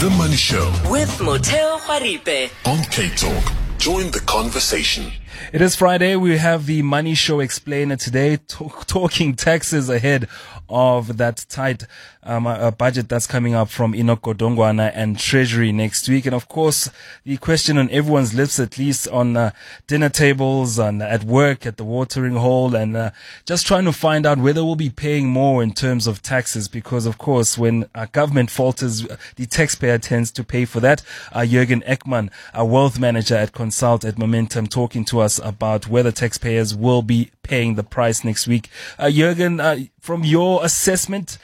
[0.00, 2.48] The Money Show with Motheo Khoaripe.
[2.66, 3.76] on CapeTalk.
[3.76, 5.12] Join the conversation.
[5.52, 6.16] It is Friday.
[6.16, 10.26] We have the Money Show explainer today, talk, talking taxes ahead
[10.70, 11.86] of that tight
[12.22, 16.26] um, uh, budget that's coming up from Enoch Godongwana and Treasury next week.
[16.26, 16.90] And of course,
[17.24, 19.50] the question on everyone's lips, at least on uh,
[19.86, 23.10] dinner tables and at work, at the watering hole, and uh,
[23.46, 26.68] just trying to find out whether we'll be paying more in terms of taxes.
[26.68, 29.06] Because of course, when our government falters,
[29.36, 31.02] the taxpayer tends to pay for that.
[31.32, 36.12] Uh, Jürgen Eckmann, a wealth manager at Consult at Momentum, talking to us about whether
[36.12, 38.68] taxpayers will be paying the price next week.
[38.98, 41.38] Uh, Jürgen, uh, from your assessment,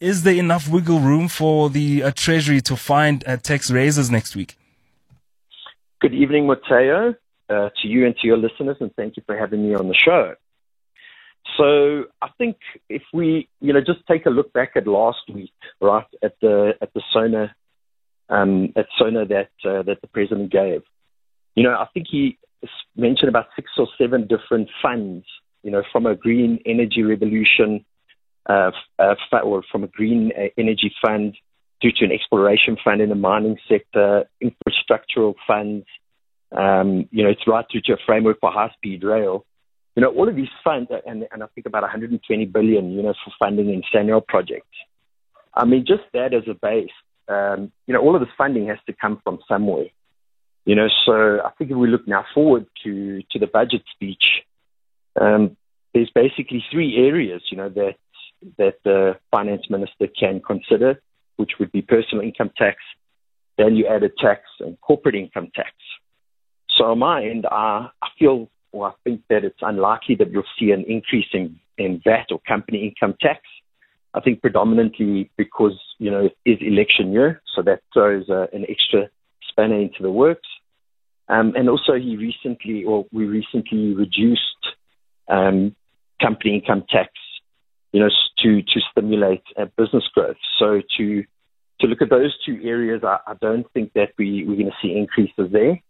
[0.00, 4.36] is there enough wiggle room for the uh, Treasury to find uh, tax raises next
[4.36, 4.56] week?
[6.00, 7.16] Good evening, Motheo,
[7.48, 9.94] uh, to you and to your listeners, and thank you for having me on the
[9.94, 10.34] show.
[11.56, 12.56] So I think
[12.88, 16.72] if we, you know, just take a look back at last week, right, at the
[16.82, 17.54] at the SONA,
[18.28, 20.82] um, at SONA that uh, that the president gave,
[21.54, 22.36] you know, I think he
[22.96, 25.24] mentioned about six or seven different funds,
[25.66, 27.84] you know, from a green energy revolution,
[28.48, 31.34] uh, uh, or from a green uh, energy fund
[31.80, 35.84] due to an exploration fund in the mining sector, infrastructural funds,
[36.56, 39.44] um, you know, it's right through to a framework for high-speed rail.
[39.96, 43.14] You know, all of these funds, and, and I think about 120 billion, you know,
[43.24, 44.76] for funding in SANRAL projects.
[45.52, 46.90] I mean, just that as a base,
[47.26, 49.86] um, you know, all of this funding has to come from somewhere.
[50.64, 54.22] You know, so I think if we look now forward to, to the budget speech,
[55.20, 55.56] um,
[55.94, 57.94] there's basically three areas, you know, that
[58.58, 61.00] that the finance minister can consider,
[61.36, 62.76] which would be personal income tax,
[63.56, 65.70] value added tax, and corporate income tax.
[66.76, 70.44] So on my end, I, I feel, or I think that it's unlikely that you'll
[70.58, 73.40] see an increase in, in VAT or company income tax.
[74.12, 78.64] I think predominantly because, you know, it is election year, so that throws uh, an
[78.68, 79.08] extra
[79.48, 80.48] spanner into the works.
[81.28, 84.40] Um, and also he recently, or we recently reduced
[85.28, 85.74] um,
[86.20, 87.10] company income tax,
[87.92, 90.36] you know, to, to stimulate uh, business growth.
[90.58, 91.24] So to,
[91.80, 94.76] to look at those two areas, I, I don't think that we, we're going to
[94.82, 95.80] see increases there.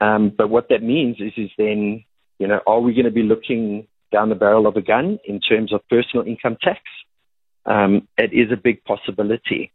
[0.00, 2.04] Um, but what that means is, is then,
[2.38, 5.40] you know, are we going to be looking down the barrel of a gun in
[5.40, 6.80] terms of personal income tax?
[7.64, 9.72] Um, it is a big possibility.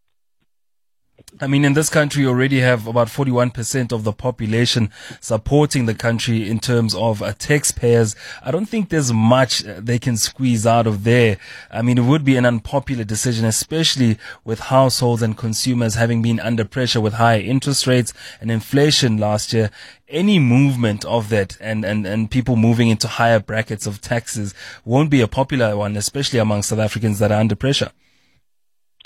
[1.40, 5.96] I mean, in this country, you already have about 41% of the population supporting the
[5.96, 8.16] country in terms of uh, taxpayers.
[8.44, 11.38] I don't think there's much uh, they can squeeze out of there.
[11.72, 16.40] I mean, it would be an unpopular decision, especially with households and consumers having been
[16.40, 19.72] under pressure with high interest rates and inflation last year.
[20.08, 25.10] Any movement of that and, and, and people moving into higher brackets of taxes won't
[25.10, 27.92] be a popular one, especially among South Africans that are under pressure.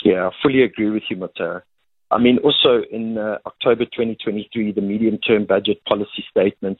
[0.04, 1.62] Yeah, I fully agree with you, Matara.
[2.10, 6.78] I mean, also in uh, October 2023, the medium-term budget policy statement,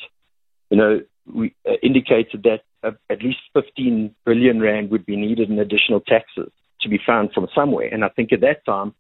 [0.71, 1.01] you know,
[1.33, 6.01] we uh, indicated that uh, at least 15 billion rand would be needed in additional
[6.01, 6.51] taxes
[6.83, 7.89] to be found from somewhere.
[7.93, 8.95] And I think at that time,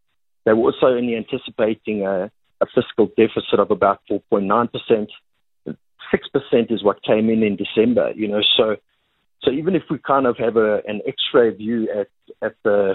[0.44, 5.10] they were also only anticipating a, a fiscal deficit of about 4.9 percent.
[6.10, 8.12] Six percent is what came in in December.
[8.14, 8.76] You know, so
[9.42, 12.08] so even if we kind of have a, an X-ray view at
[12.42, 12.94] at the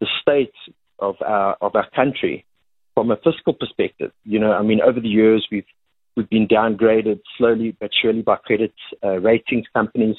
[0.00, 0.54] the state
[0.98, 2.46] of our of our country,
[2.96, 4.10] from a fiscal perspective.
[4.24, 5.66] You know, I mean, over the years we've
[6.16, 8.72] we've been downgraded slowly but surely by credit
[9.04, 10.16] uh, ratings companies,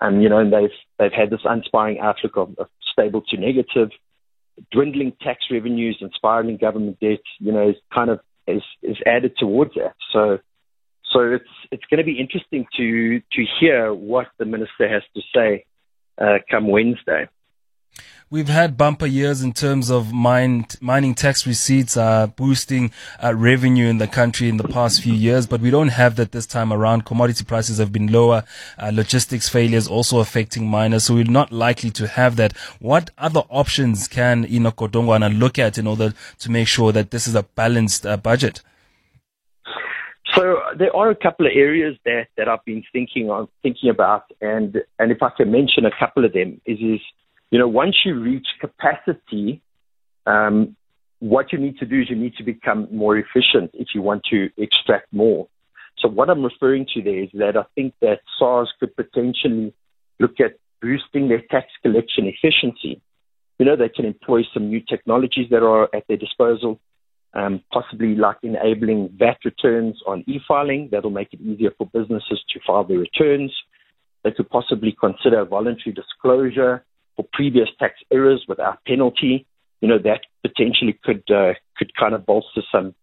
[0.00, 3.90] and you know, and they've they've had this uninspiring outlook of, of stable to negative,
[4.70, 7.24] dwindling tax revenues and spiraling government debt.
[7.40, 9.94] You know, is kind of is is added towards that.
[10.12, 10.38] So.
[11.12, 15.22] So it's it's going to be interesting to to hear what the minister has to
[15.32, 15.64] say
[16.20, 17.28] uh, come Wednesday.
[18.30, 22.90] We've had bumper years in terms of mine, mining tax receipts uh, boosting
[23.22, 26.32] uh, revenue in the country in the past few years, but we don't have that
[26.32, 27.04] this time around.
[27.04, 28.42] Commodity prices have been lower.
[28.76, 32.56] Uh, logistics failures also affecting miners, so we're not likely to have that.
[32.80, 37.28] What other options can Enoch Godongwana look at in order to make sure that this
[37.28, 38.62] is a balanced uh, budget?
[40.34, 44.24] So there are a couple of areas that, that I've been thinking on thinking about,
[44.40, 47.00] and and if I can mention a couple of them is is
[47.54, 49.62] you know, once you reach capacity,
[50.26, 50.74] um,
[51.20, 54.24] what you need to do is you need to become more efficient if you want
[54.32, 55.46] to extract more.
[56.00, 59.72] So what I'm referring to there is that I think that SARS could potentially
[60.18, 63.00] look at boosting their tax collection efficiency.
[63.60, 66.80] You know, they can employ some new technologies that are at their disposal,
[67.34, 70.88] um, possibly like enabling VAT returns on e-filing.
[70.90, 73.54] That'll make it easier for businesses to file their returns.
[74.24, 76.84] They could possibly consider voluntary disclosure
[77.16, 79.46] for previous tax errors without penalty,
[79.80, 82.94] you know, that potentially could uh, could kind of bolster some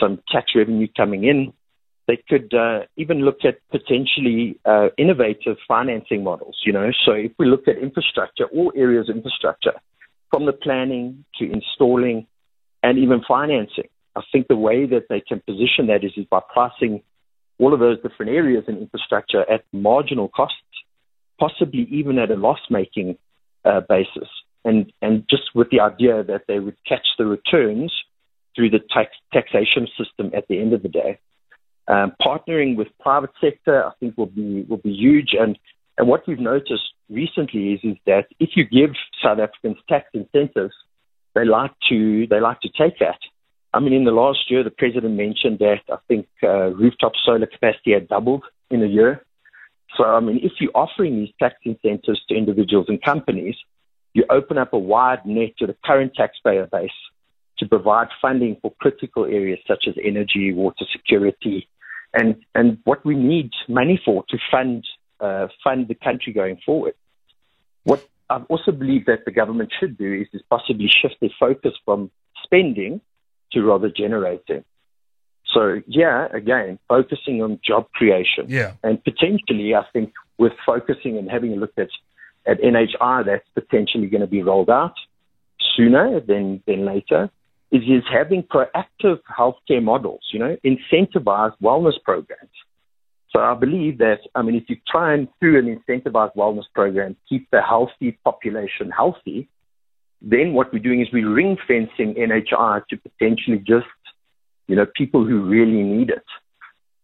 [0.00, 1.52] some tax revenue coming in.
[2.06, 6.56] They could uh, even look at potentially uh, innovative financing models.
[6.64, 9.74] You know, so if we look at infrastructure, all areas of infrastructure,
[10.30, 12.26] from the planning to installing
[12.82, 16.40] and even financing, I think the way that they can position that is, is by
[16.52, 17.02] pricing
[17.58, 20.56] all of those different areas in infrastructure at marginal costs,
[21.38, 23.18] possibly even at a loss-making
[23.64, 24.28] uh, basis,
[24.64, 27.92] and and just with the idea that they would catch the returns
[28.54, 31.18] through the tax, taxation system at the end of the day.
[31.88, 35.34] Um, partnering with private sector, I think, will be will be huge.
[35.38, 35.58] And
[35.98, 40.74] and what we've noticed recently is is that if you give South Africans tax incentives,
[41.34, 43.18] they like to they like to take that.
[43.72, 47.46] I mean, in the last year, the president mentioned that I think uh, rooftop solar
[47.46, 49.24] capacity had doubled in a year.
[49.96, 53.56] So, I mean, if you're offering these tax incentives to individuals and companies,
[54.12, 56.90] you open up a wide net to the current taxpayer base
[57.58, 61.68] to provide funding for critical areas such as energy, water security,
[62.14, 64.84] and, and what we need money for to fund,
[65.20, 66.94] uh, fund the country going forward.
[67.84, 71.72] What I also believe that the government should do is, is possibly shift their focus
[71.84, 72.10] from
[72.42, 73.00] spending
[73.52, 74.64] to rather generating.
[75.52, 78.46] So yeah, again, focusing on job creation.
[78.48, 78.72] Yeah.
[78.82, 81.88] And potentially, I think with focusing and having a look at,
[82.46, 84.94] at NHI, that's potentially going to be rolled out
[85.76, 87.30] sooner than, than later,
[87.70, 92.50] is, is having proactive healthcare models, you know, incentivized wellness programs.
[93.32, 97.16] So I believe that, I mean, if you try and through an incentivized wellness program,
[97.28, 99.48] keep the healthy population healthy,
[100.20, 103.86] then what we're doing is we're ring fencing NHI to potentially just,
[104.70, 106.24] you know, people who really need it.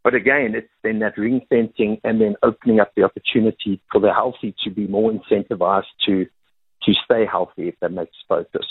[0.04, 4.12] But again, it's then that ring fencing and then opening up the opportunity for the
[4.12, 6.26] healthy to be more incentivized to
[6.84, 8.64] to stay healthy if that makes focus.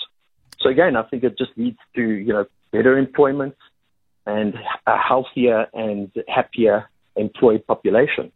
[0.61, 3.55] So again, I think it just leads to, you know, better employment
[4.25, 4.53] and
[4.87, 8.31] a healthier and happier employed population.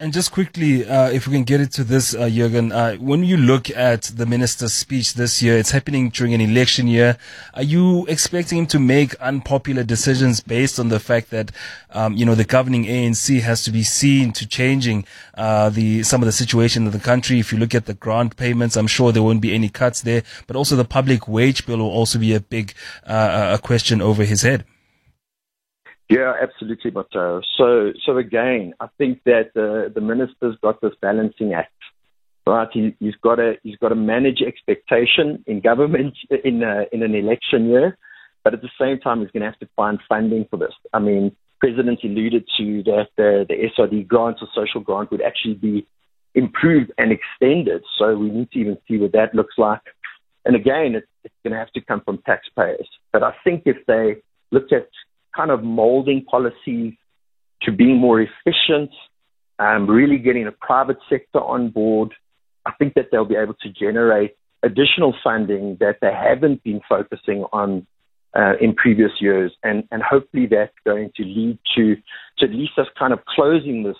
[0.00, 3.24] And just quickly, uh, if we can get it to this, uh, Jurgen, uh, when
[3.24, 7.16] you look at the minister's speech this year, it's happening during an election year.
[7.54, 11.50] Are you expecting him to make unpopular decisions based on the fact that,
[11.90, 15.04] um, you know, the governing ANC has to be seen to changing
[15.34, 17.40] uh, the some of the situation in the country?
[17.40, 20.22] If you look at the grant payments, I'm sure there won't be any cuts there,
[20.46, 22.72] but also the public wage bill will also be a big
[23.04, 24.64] uh, a question over his head.
[26.08, 27.42] Yeah, absolutely, Motheo.
[27.58, 31.72] So, so again, I think that the the minister's got this balancing act,
[32.46, 32.68] right?
[32.72, 36.14] He, he's got to he's got to manage expectation in government
[36.44, 37.98] in a, in an election year,
[38.42, 40.72] but at the same time, he's going to have to find funding for this.
[40.94, 45.54] I mean, President alluded to that the the SRD grant or social grant would actually
[45.54, 45.86] be
[46.34, 47.82] improved and extended.
[47.98, 49.82] So we need to even see what that looks like.
[50.44, 52.88] And again, it's, it's going to have to come from taxpayers.
[53.12, 54.88] But I think if they looked at
[55.38, 56.94] kind of molding policies
[57.62, 58.90] to being more efficient,
[59.60, 62.12] um, really getting the private sector on board,
[62.66, 67.44] I think that they'll be able to generate additional funding that they haven't been focusing
[67.52, 67.86] on
[68.36, 71.96] uh, in previous years, and, and hopefully that's going to lead to,
[72.38, 73.96] to at least us kind of closing this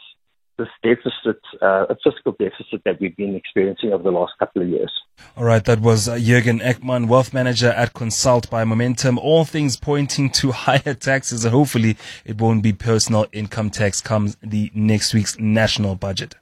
[0.59, 4.69] this deficit, uh, a fiscal deficit that we've been experiencing over the last couple of
[4.69, 4.93] years.
[5.37, 9.19] All right, that was uh, Jurgen Eckmann, wealth manager at Consult by Momentum.
[9.19, 14.71] All things pointing to higher taxes, hopefully it won't be personal income tax comes the
[14.75, 16.35] next week's national budget.